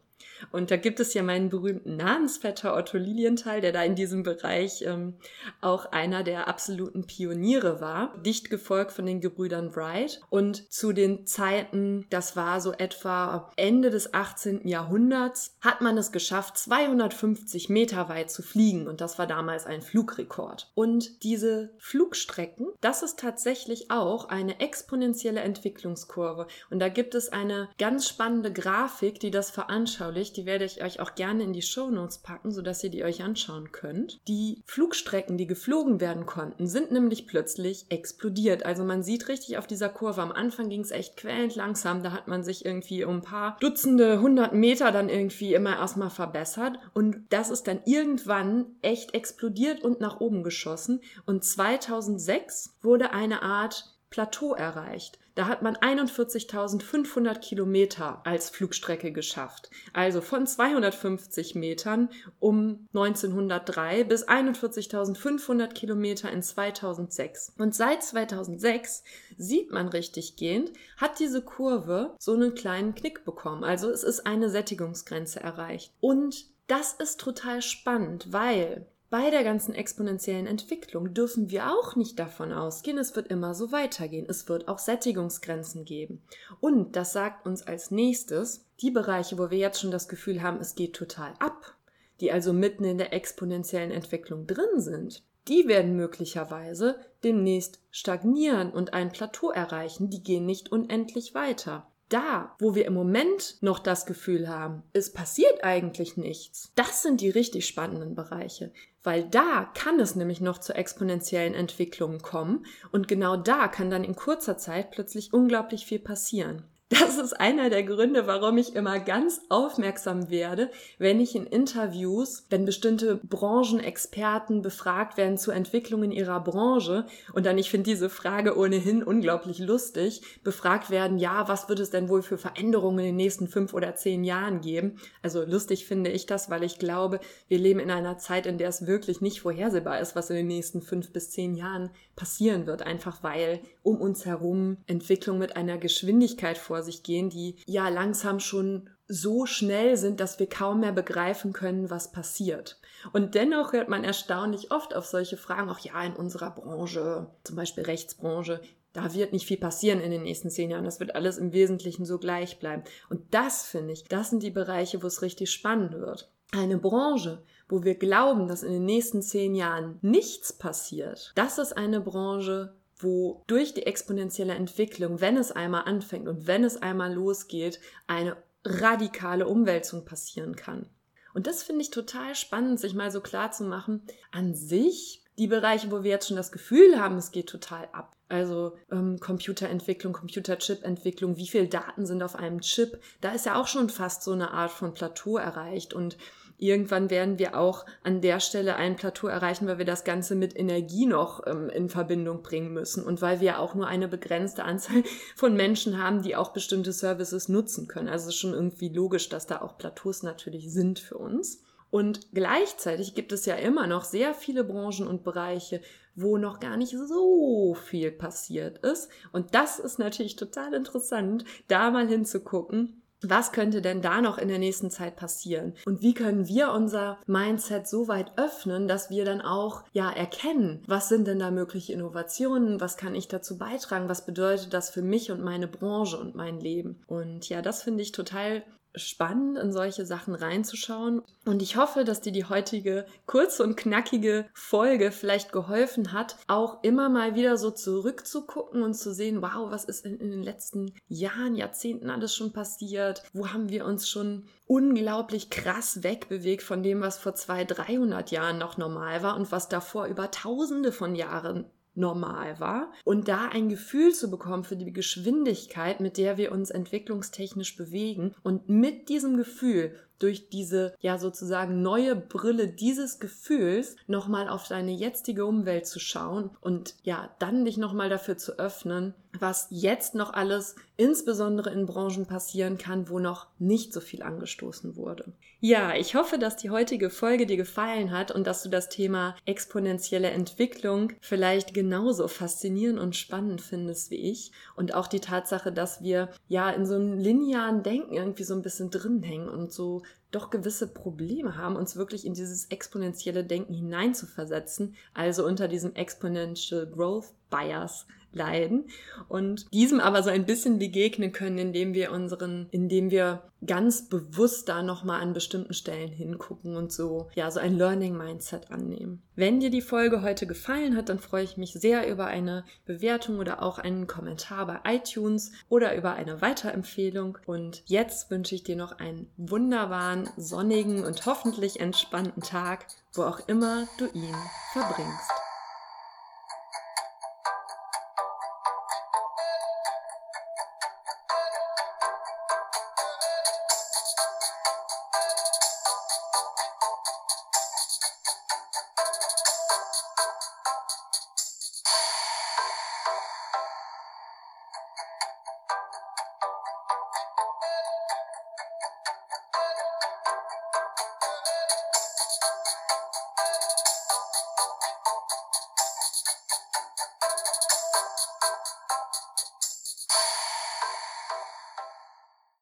Und 0.52 0.70
da 0.70 0.76
gibt 0.76 1.00
es 1.00 1.14
ja 1.14 1.23
meinen 1.23 1.49
berühmten 1.49 1.97
Namensvetter 1.97 2.76
Otto 2.76 2.99
Lilienthal, 2.99 3.61
der 3.61 3.73
da 3.73 3.82
in 3.82 3.94
diesem 3.94 4.23
Bereich 4.23 4.82
ähm, 4.82 5.14
auch 5.61 5.92
einer 5.92 6.23
der 6.23 6.49
absoluten 6.49 7.06
Pioniere 7.06 7.80
war, 7.80 8.16
dicht 8.25 8.50
gefolgt 8.50 8.92
von 8.92 9.06
den 9.06 9.20
Gebrüdern 9.20 9.75
Wright. 9.75 10.20
Und 10.30 10.70
zu 10.73 10.92
den 10.92 11.26
Zeiten, 11.26 12.06
das 12.11 12.37
war 12.37 12.61
so 12.61 12.73
etwa 12.73 13.50
Ende 13.56 13.90
des 13.90 14.14
18. 14.14 14.66
Jahrhunderts, 14.66 15.56
hat 15.61 15.80
man 15.80 15.99
es 15.99 16.12
geschafft, 16.12 16.59
250 16.59 17.68
Meter 17.68 18.09
weit 18.09 18.30
zu 18.30 18.42
fliegen. 18.42 18.88
Und 18.88 19.00
das 19.00 19.18
war 19.18 19.26
damals 19.26 19.66
ein 19.66 19.82
Flugrekord. 19.82 20.70
Und 20.75 21.23
diese 21.23 21.70
Flugstrecken, 21.78 22.68
das 22.80 23.02
ist 23.02 23.18
tatsächlich 23.18 23.90
auch 23.90 24.28
eine 24.28 24.61
exponentielle 24.61 25.40
Entwicklungskurve. 25.40 26.47
Und 26.70 26.78
da 26.80 26.88
gibt 26.88 27.14
es 27.14 27.30
eine 27.30 27.68
ganz 27.78 28.09
spannende 28.09 28.52
Grafik, 28.52 29.20
die 29.20 29.30
das 29.30 29.50
veranschaulicht 29.50 30.29
nämlich, 30.30 30.32
die 30.32 30.46
werde 30.46 30.64
ich 30.64 30.82
euch 30.82 31.00
auch 31.00 31.14
gerne 31.14 31.42
in 31.42 31.52
die 31.52 31.62
Show 31.62 31.90
Notes 31.90 32.18
packen, 32.18 32.50
sodass 32.50 32.82
ihr 32.84 32.90
die 32.90 33.04
euch 33.04 33.22
anschauen 33.22 33.72
könnt. 33.72 34.20
Die 34.28 34.62
Flugstrecken, 34.64 35.37
die 35.37 35.46
geflogen 35.46 36.00
werden 36.00 36.26
konnten, 36.26 36.66
sind 36.66 36.92
nämlich 36.92 37.26
plötzlich 37.26 37.87
explodiert. 37.88 38.64
Also 38.64 38.84
man 38.84 39.02
sieht 39.02 39.28
richtig 39.28 39.58
auf 39.58 39.66
dieser 39.66 39.88
Kurve, 39.88 40.22
am 40.22 40.32
Anfang 40.32 40.68
ging 40.68 40.80
es 40.80 40.90
echt 40.90 41.16
quälend 41.16 41.56
langsam, 41.56 42.02
da 42.02 42.12
hat 42.12 42.28
man 42.28 42.44
sich 42.44 42.64
irgendwie 42.64 43.04
um 43.04 43.16
ein 43.16 43.22
paar 43.22 43.56
Dutzende, 43.60 44.20
hundert 44.20 44.54
Meter 44.54 44.92
dann 44.92 45.08
irgendwie 45.08 45.54
immer 45.54 45.76
erstmal 45.76 46.10
verbessert 46.10 46.78
und 46.94 47.25
das 47.30 47.50
ist 47.50 47.66
dann 47.66 47.80
irgendwann 47.84 48.66
echt 48.82 49.14
explodiert 49.14 49.82
und 49.82 50.00
nach 50.00 50.20
oben 50.20 50.42
geschossen 50.42 51.00
und 51.26 51.44
2006 51.44 52.76
wurde 52.82 53.12
eine 53.12 53.42
Art 53.42 54.00
Plateau 54.11 54.55
erreicht. 54.55 55.19
Da 55.37 55.47
hat 55.47 55.62
man 55.62 55.76
41.500 55.76 57.38
Kilometer 57.38 58.21
als 58.26 58.50
Flugstrecke 58.50 59.12
geschafft. 59.12 59.71
Also 59.93 60.21
von 60.21 60.47
250 60.47 61.55
Metern 61.55 62.11
um 62.40 62.88
1903 62.93 64.05
bis 64.05 64.29
41.500 64.29 65.69
Kilometer 65.69 66.31
in 66.31 66.43
2006. 66.43 67.55
Und 67.57 67.75
seit 67.75 68.02
2006 68.02 69.05
sieht 69.38 69.71
man 69.71 69.88
richtig 69.88 70.37
gehend, 70.37 70.73
hat 70.97 71.21
diese 71.21 71.43
Kurve 71.43 72.17
so 72.19 72.35
einen 72.35 72.55
kleinen 72.55 72.95
Knick 72.97 73.25
bekommen. 73.25 73.62
Also 73.62 73.88
es 73.88 74.02
ist 74.02 74.26
eine 74.26 74.50
Sättigungsgrenze 74.50 75.40
erreicht. 75.40 75.93
Und 76.00 76.47
das 76.67 76.93
ist 76.93 77.21
total 77.21 77.62
spannend, 77.62 78.33
weil 78.33 78.87
bei 79.11 79.31
der 79.31 79.43
ganzen 79.43 79.75
exponentiellen 79.75 80.47
Entwicklung 80.47 81.12
dürfen 81.12 81.50
wir 81.50 81.73
auch 81.73 81.97
nicht 81.97 82.19
davon 82.21 82.52
ausgehen, 82.52 82.97
es 82.97 83.17
wird 83.17 83.26
immer 83.26 83.55
so 83.55 83.73
weitergehen. 83.73 84.25
Es 84.29 84.49
wird 84.49 84.69
auch 84.69 84.79
Sättigungsgrenzen 84.79 85.85
geben. 85.85 86.23
Und 86.61 86.95
das 86.95 87.12
sagt 87.12 87.45
uns 87.45 87.67
als 87.67 87.90
nächstes, 87.90 88.64
die 88.81 88.93
Bereiche, 88.93 89.37
wo 89.37 89.50
wir 89.50 89.59
jetzt 89.59 89.81
schon 89.81 89.90
das 89.90 90.09
Gefühl 90.09 90.43
haben, 90.43 90.61
es 90.61 90.76
geht 90.76 90.95
total 90.95 91.35
ab, 91.40 91.75
die 92.21 92.31
also 92.31 92.52
mitten 92.52 92.85
in 92.85 92.99
der 92.99 93.12
exponentiellen 93.12 93.90
Entwicklung 93.90 94.47
drin 94.47 94.79
sind, 94.79 95.25
die 95.49 95.67
werden 95.67 95.97
möglicherweise 95.97 96.97
demnächst 97.25 97.81
stagnieren 97.90 98.71
und 98.71 98.95
ein 98.95 99.11
Plateau 99.11 99.50
erreichen, 99.50 100.09
die 100.11 100.23
gehen 100.23 100.47
nicht 100.47 100.71
unendlich 100.71 101.35
weiter 101.35 101.90
da, 102.11 102.55
wo 102.59 102.75
wir 102.75 102.85
im 102.85 102.93
Moment 102.93 103.57
noch 103.62 103.79
das 103.79 104.05
Gefühl 104.05 104.49
haben, 104.49 104.83
es 104.93 105.12
passiert 105.12 105.64
eigentlich 105.64 106.17
nichts, 106.17 106.73
das 106.75 107.02
sind 107.02 107.21
die 107.21 107.31
richtig 107.31 107.67
spannenden 107.67 108.14
Bereiche. 108.14 108.73
Weil 109.02 109.25
da 109.25 109.71
kann 109.75 109.99
es 109.99 110.14
nämlich 110.14 110.43
noch 110.43 110.59
zu 110.59 110.75
exponentiellen 110.75 111.55
Entwicklungen 111.55 112.21
kommen 112.21 112.67
und 112.93 113.09
genau 113.09 113.37
da 113.37 113.69
kann 113.69 113.90
dann 113.90 114.05
in 114.05 114.14
kurzer 114.14 114.59
Zeit 114.59 114.90
plötzlich 114.90 115.33
unglaublich 115.33 115.87
viel 115.87 116.00
passieren. 116.00 116.64
Das 116.90 117.18
ist 117.18 117.35
einer 117.35 117.70
der 117.70 117.85
Gründe, 117.85 118.26
warum 118.26 118.59
ich 118.59 118.75
immer 118.75 118.99
ganz 118.99 119.42
aufmerksam 119.49 120.28
werde, 120.28 120.73
wenn 120.99 121.20
ich 121.20 121.37
in 121.37 121.47
Interviews, 121.47 122.47
wenn 122.50 122.64
bestimmte 122.64 123.14
Branchenexperten 123.14 124.61
befragt 124.61 125.16
werden 125.16 125.38
zu 125.38 125.52
Entwicklungen 125.52 126.11
ihrer 126.11 126.42
Branche 126.42 127.06
und 127.32 127.47
dann, 127.47 127.59
ich 127.59 127.70
finde 127.70 127.88
diese 127.88 128.11
Frage 128.11 128.59
ohnehin 128.59 129.04
unglaublich 129.04 129.61
lustig, 129.61 130.23
befragt 130.42 130.90
werden, 130.90 131.18
ja, 131.18 131.47
was 131.47 131.68
wird 131.68 131.78
es 131.78 131.90
denn 131.90 132.09
wohl 132.09 132.23
für 132.23 132.38
Veränderungen 132.38 132.99
in 132.99 133.04
den 133.04 133.16
nächsten 133.16 133.47
fünf 133.47 133.73
oder 133.73 133.94
zehn 133.94 134.25
Jahren 134.25 134.61
geben? 134.61 134.97
Also 135.23 135.44
lustig 135.44 135.87
finde 135.87 136.11
ich 136.11 136.26
das, 136.26 136.50
weil 136.50 136.64
ich 136.64 136.80
glaube, 136.80 137.20
wir 137.47 137.59
leben 137.61 137.78
in 137.78 137.92
einer 137.92 138.18
Zeit, 138.18 138.47
in 138.47 138.59
der 138.59 138.68
es 138.68 138.88
wirklich 138.88 139.20
nicht 139.20 139.42
vorhersehbar 139.42 140.00
ist, 140.00 140.16
was 140.16 140.30
in 140.30 140.37
den 140.37 140.49
nächsten 140.49 140.82
fünf 140.82 141.12
bis 141.12 141.30
zehn 141.30 141.54
Jahren 141.54 141.90
passieren 142.16 142.66
wird, 142.66 142.82
einfach 142.82 143.23
weil 143.23 143.61
um 143.85 144.00
uns 144.00 144.26
herum 144.26 144.78
Entwicklung 144.88 145.38
mit 145.38 145.54
einer 145.54 145.78
Geschwindigkeit 145.78 146.59
vor 146.59 146.79
sich 146.82 147.02
gehen, 147.02 147.30
die 147.30 147.56
ja 147.66 147.88
langsam 147.88 148.40
schon 148.40 148.90
so 149.08 149.44
schnell 149.44 149.96
sind, 149.96 150.20
dass 150.20 150.38
wir 150.38 150.49
kaum 150.49 150.80
mehr 150.80 150.92
begreifen 150.92 151.52
können, 151.52 151.90
was 151.90 152.12
passiert. 152.12 152.80
Und 153.12 153.34
dennoch 153.34 153.72
hört 153.72 153.88
man 153.88 154.04
erstaunlich 154.04 154.70
oft 154.70 154.94
auf 154.94 155.04
solche 155.04 155.37
Fragen, 155.37 155.68
auch 155.68 155.80
ja, 155.80 156.02
in 156.04 156.14
unserer 156.14 156.50
Branche, 156.50 157.26
zum 157.42 157.56
Beispiel 157.56 157.84
Rechtsbranche, 157.84 158.60
da 158.92 159.14
wird 159.14 159.32
nicht 159.32 159.46
viel 159.46 159.56
passieren 159.56 160.00
in 160.00 160.10
den 160.10 160.22
nächsten 160.22 160.50
zehn 160.50 160.70
Jahren. 160.70 160.84
Das 160.84 161.00
wird 161.00 161.14
alles 161.14 161.38
im 161.38 161.52
Wesentlichen 161.52 162.04
so 162.04 162.18
gleich 162.18 162.58
bleiben. 162.58 162.82
Und 163.08 163.22
das 163.32 163.64
finde 163.64 163.92
ich, 163.92 164.04
das 164.04 164.30
sind 164.30 164.42
die 164.42 164.50
Bereiche, 164.50 165.02
wo 165.02 165.06
es 165.06 165.22
richtig 165.22 165.50
spannend 165.50 165.92
wird. 165.92 166.30
Eine 166.52 166.78
Branche, 166.78 167.42
wo 167.68 167.84
wir 167.84 167.94
glauben, 167.94 168.49
dass 168.49 168.64
in 168.64 168.72
den 168.72 168.84
nächsten 168.84 169.22
zehn 169.22 169.54
Jahren 169.54 169.99
nichts 170.02 170.52
passiert, 170.52 171.32
das 171.37 171.58
ist 171.58 171.76
eine 171.76 172.00
Branche, 172.00 172.75
wo 173.02 173.42
durch 173.47 173.75
die 173.75 173.87
exponentielle 173.87 174.54
Entwicklung, 174.54 175.21
wenn 175.21 175.37
es 175.37 175.52
einmal 175.52 175.85
anfängt 175.85 176.28
und 176.28 176.47
wenn 176.47 176.64
es 176.64 176.80
einmal 176.80 177.12
losgeht, 177.12 177.80
eine 178.07 178.37
radikale 178.64 179.47
Umwälzung 179.47 180.04
passieren 180.04 180.57
kann. 180.57 180.87
Und 181.33 181.47
das 181.47 181.62
finde 181.62 181.83
ich 181.83 181.90
total 181.90 182.35
spannend, 182.35 182.80
sich 182.80 182.95
mal 182.95 183.11
so 183.11 183.21
klar 183.21 183.52
zu 183.52 183.64
machen. 183.64 184.02
An 184.33 184.54
sich, 184.54 185.25
die 185.38 185.47
Bereiche, 185.47 185.90
wo 185.90 186.02
wir 186.02 186.11
jetzt 186.11 186.28
schon 186.28 186.37
das 186.37 186.52
Gefühl 186.52 187.00
haben, 187.00 187.16
es 187.16 187.30
geht 187.30 187.49
total 187.49 187.88
ab. 187.92 188.16
Also 188.28 188.76
ähm, 188.90 189.19
Computerentwicklung, 189.19 190.12
Computerchip-Entwicklung, 190.12 191.37
wie 191.37 191.49
viele 191.49 191.69
Daten 191.69 192.07
sind 192.07 192.23
auf 192.23 192.37
einem 192.37 192.61
Chip, 192.61 193.00
da 193.21 193.33
ist 193.33 193.47
ja 193.47 193.61
auch 193.61 193.66
schon 193.66 193.88
fast 193.90 194.23
so 194.23 194.33
eine 194.33 194.52
Art 194.52 194.71
von 194.71 194.95
Plateau 194.95 195.37
erreicht. 195.37 195.95
Und 195.95 196.16
irgendwann 196.61 197.11
werden 197.11 197.38
wir 197.38 197.59
auch 197.59 197.87
an 198.02 198.21
der 198.21 198.40
Stelle 198.40 198.76
ein 198.76 198.97
Plateau 198.97 199.29
erreichen, 199.29 199.67
weil 199.67 199.79
wir 199.79 199.85
das 199.85 200.05
Ganze 200.05 200.35
mit 200.35 200.57
Energie 200.57 201.07
noch 201.07 201.47
ähm, 201.47 201.71
in 201.71 201.88
Verbindung 201.88 202.43
bringen 202.43 202.73
müssen 202.73 203.05
und 203.05 203.23
weil 203.23 203.40
wir 203.40 203.59
auch 203.59 203.75
nur 203.75 203.87
eine 203.87 204.09
begrenzte 204.09 204.64
Anzahl 204.64 205.02
von 205.37 205.55
Menschen 205.55 206.02
haben, 206.02 206.23
die 206.23 206.37
auch 206.37 206.52
bestimmte 206.52 206.93
Services 206.93 207.49
nutzen 207.49 207.88
können. 207.88 208.09
Also 208.09 208.29
es 208.29 208.35
ist 208.35 208.40
schon 208.40 208.55
irgendwie 208.55 208.88
logisch, 208.88 209.29
dass 209.29 209.47
da 209.47 209.62
auch 209.62 209.79
Plateaus 209.79 210.23
natürlich 210.23 210.73
sind 210.73 210.99
für 210.99 211.19
uns. 211.19 211.62
Und 211.90 212.33
gleichzeitig 212.33 213.14
gibt 213.14 213.33
es 213.33 213.47
ja 213.47 213.57
immer 213.57 213.88
noch 213.88 214.05
sehr 214.05 214.33
viele 214.33 214.62
Branchen 214.62 215.09
und 215.09 215.25
Bereiche, 215.25 215.81
wo 216.14 216.37
noch 216.37 216.61
gar 216.61 216.76
nicht 216.76 216.97
so 216.97 217.75
viel 217.75 218.12
passiert 218.12 218.79
ist. 218.79 219.11
Und 219.33 219.55
das 219.55 219.79
ist 219.81 219.99
natürlich 219.99 220.37
total 220.37 220.75
interessant, 220.75 221.45
da 221.67 221.90
mal 221.90 222.07
hinzugucken, 222.07 223.00
was 223.23 223.53
könnte 223.53 223.83
denn 223.83 224.03
da 224.03 224.21
noch 224.21 224.39
in 224.39 224.49
der 224.49 224.59
nächsten 224.59 224.91
Zeit 224.91 225.17
passieren? 225.17 225.75
Und 225.87 226.03
wie 226.03 226.15
können 226.15 226.49
wir 226.49 226.73
unser 226.73 227.19
Mindset 227.27 227.89
so 227.89 228.09
weit 228.09 228.33
öffnen, 228.37 228.89
dass 228.89 229.11
wir 229.11 229.25
dann 229.25 229.41
auch 229.41 229.85
ja 229.93 230.11
erkennen, 230.11 230.83
was 230.87 231.09
sind 231.09 231.27
denn 231.27 231.39
da 231.39 231.50
mögliche 231.50 231.93
Innovationen? 231.93 232.81
Was 232.81 232.97
kann 232.97 233.15
ich 233.15 233.29
dazu 233.29 233.59
beitragen? 233.59 234.09
Was 234.09 234.25
bedeutet 234.25 234.73
das 234.73 234.91
für 234.91 235.03
mich 235.03 235.31
und 235.31 235.43
meine 235.43 235.69
Branche 235.69 236.19
und 236.19 236.35
mein 236.35 236.61
Leben? 236.61 237.03
Und 237.07 237.49
ja, 237.49 237.62
das 237.62 237.83
finde 237.83 238.03
ich 238.03 238.12
total 238.12 238.62
spannend, 238.94 239.59
in 239.59 239.73
solche 239.73 240.06
Sachen 240.06 240.35
reinzuschauen. 240.35 241.23
Und 241.44 241.62
ich 241.62 241.76
hoffe, 241.76 242.04
dass 242.04 242.20
dir 242.20 242.32
die 242.32 242.44
heutige 242.44 243.06
kurze 243.26 243.62
und 243.62 243.76
knackige 243.76 244.47
Folge 244.52 245.12
vielleicht 245.12 245.52
geholfen 245.52 246.12
hat, 246.12 246.37
auch 246.47 246.82
immer 246.82 247.09
mal 247.09 247.35
wieder 247.35 247.56
so 247.56 247.70
zurückzugucken 247.70 248.82
und 248.82 248.94
zu 248.94 249.14
sehen, 249.14 249.42
wow, 249.42 249.70
was 249.70 249.85
ist 249.85 250.04
in, 250.04 250.18
in 250.18 250.30
den 250.30 250.42
letzten 250.42 250.94
Jahren, 251.09 251.54
Jahrzehnten 251.54 252.11
alles 252.11 252.35
schon 252.35 252.52
passiert? 252.52 253.23
Wo 253.32 253.49
haben 253.49 253.68
wir 253.68 253.85
uns 253.85 254.09
schon 254.09 254.44
unglaublich 254.66 255.50
krass 255.50 256.02
wegbewegt 256.02 256.62
von 256.62 256.82
dem, 256.82 257.00
was 257.00 257.18
vor 257.18 257.35
zwei, 257.35 257.64
300 257.64 258.30
Jahren 258.30 258.59
noch 258.59 258.76
normal 258.76 259.23
war 259.23 259.37
und 259.37 259.50
was 259.50 259.68
davor 259.68 260.06
über 260.06 260.30
tausende 260.30 260.92
von 260.92 261.14
Jahren 261.14 261.66
normal 262.00 262.59
war. 262.59 262.92
Und 263.04 263.28
da 263.28 263.47
ein 263.47 263.69
Gefühl 263.69 264.12
zu 264.12 264.30
bekommen 264.30 264.64
für 264.64 264.76
die 264.76 264.92
Geschwindigkeit, 264.92 266.00
mit 266.00 266.16
der 266.16 266.37
wir 266.37 266.50
uns 266.50 266.71
entwicklungstechnisch 266.71 267.76
bewegen 267.76 268.35
und 268.42 268.69
mit 268.69 269.09
diesem 269.09 269.37
Gefühl 269.37 269.95
durch 270.21 270.49
diese 270.49 270.95
ja 271.00 271.19
sozusagen 271.19 271.83
neue 271.83 272.15
Brille 272.15 272.69
dieses 272.69 273.19
Gefühls 273.19 273.97
nochmal 274.07 274.49
auf 274.49 274.69
deine 274.69 274.93
jetzige 274.93 275.45
Umwelt 275.45 275.87
zu 275.87 275.99
schauen 275.99 276.50
und 276.61 276.95
ja, 277.03 277.31
dann 277.41 277.65
dich 277.65 277.77
nochmal 277.77 278.09
dafür 278.09 278.37
zu 278.37 278.59
öffnen, 278.59 279.15
was 279.39 279.67
jetzt 279.71 280.15
noch 280.15 280.33
alles 280.33 280.77
insbesondere 280.97 281.71
in 281.71 281.87
Branchen 281.87 282.27
passieren 282.27 282.79
kann, 282.79 283.09
wo 283.09 283.19
noch 283.19 283.47
nicht 283.59 283.93
so 283.93 284.00
viel 284.00 284.23
angestoßen 284.23 284.97
wurde. 284.97 285.33
Ja, 285.62 285.95
ich 285.95 286.15
hoffe, 286.15 286.39
dass 286.39 286.57
die 286.57 286.71
heutige 286.71 287.11
Folge 287.11 287.45
dir 287.45 287.59
gefallen 287.59 288.12
hat 288.12 288.31
und 288.31 288.47
dass 288.47 288.62
du 288.62 288.71
das 288.71 288.89
Thema 288.89 289.37
exponentielle 289.45 290.31
Entwicklung 290.31 291.12
vielleicht 291.21 291.75
genauso 291.75 292.29
faszinierend 292.29 292.99
und 292.99 293.15
spannend 293.15 293.61
findest 293.61 294.11
wie 294.11 294.31
ich 294.31 294.53
und 294.75 294.95
auch 294.95 295.07
die 295.07 295.21
Tatsache, 295.21 295.71
dass 295.71 296.03
wir 296.03 296.31
ja 296.49 296.71
in 296.71 296.87
so 296.87 296.95
einem 296.95 297.19
linearen 297.19 297.83
Denken 297.83 298.15
irgendwie 298.15 298.45
so 298.45 298.55
ein 298.55 298.62
bisschen 298.62 298.91
drin 298.91 299.23
hängen 299.23 299.50
und 299.50 299.71
so 299.71 300.03
doch 300.31 300.50
gewisse 300.50 300.87
Probleme 300.87 301.57
haben, 301.57 301.76
uns 301.76 301.97
wirklich 301.97 302.25
in 302.25 302.35
dieses 302.35 302.71
exponentielle 302.71 303.45
Denken 303.45 303.75
hineinzuversetzen, 303.75 304.95
also 305.12 305.45
unter 305.45 305.67
diesem 305.67 305.95
Exponential 305.95 306.87
Growth 306.87 307.33
Bias 307.50 308.07
leiden 308.32 308.84
und 309.28 309.72
diesem 309.72 310.00
aber 310.00 310.22
so 310.22 310.30
ein 310.30 310.46
bisschen 310.46 310.78
begegnen 310.78 311.32
können, 311.32 311.58
indem 311.58 311.94
wir 311.94 312.12
unseren, 312.12 312.66
indem 312.70 313.10
wir 313.10 313.42
ganz 313.66 314.08
bewusst 314.08 314.68
da 314.70 314.82
nochmal 314.82 315.20
an 315.20 315.34
bestimmten 315.34 315.75
Stellen 315.75 316.10
hingucken 316.10 316.76
und 316.76 316.92
so, 316.92 317.28
ja, 317.34 317.50
so 317.50 317.60
ein 317.60 317.76
Learning 317.76 318.16
Mindset 318.16 318.70
annehmen. 318.70 319.22
Wenn 319.37 319.60
dir 319.60 319.70
die 319.70 319.82
Folge 319.82 320.22
heute 320.22 320.46
gefallen 320.46 320.96
hat, 320.96 321.10
dann 321.10 321.18
freue 321.18 321.44
ich 321.44 321.58
mich 321.58 321.72
sehr 321.75 322.10
über 322.10 322.26
eine 322.26 322.64
Bewertung 322.87 323.38
oder 323.38 323.62
auch 323.62 323.78
einen 323.78 324.06
Kommentar 324.06 324.66
bei 324.66 324.78
iTunes 324.87 325.52
oder 325.68 325.94
über 325.94 326.14
eine 326.14 326.40
Weiterempfehlung. 326.40 327.37
Und 327.44 327.82
jetzt 327.84 328.30
wünsche 328.30 328.54
ich 328.54 328.62
dir 328.62 328.76
noch 328.76 328.99
einen 328.99 329.26
wunderbaren 329.37 329.70
wunderbaren, 329.70 330.28
sonnigen 330.37 331.04
und 331.04 331.26
hoffentlich 331.26 331.80
entspannten 331.80 332.42
Tag, 332.42 332.87
wo 333.14 333.22
auch 333.22 333.40
immer 333.49 333.87
du 333.99 334.06
ihn 334.06 334.34
verbringst. 334.72 335.50